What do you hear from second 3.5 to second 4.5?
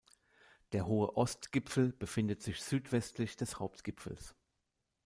Hauptgipfels.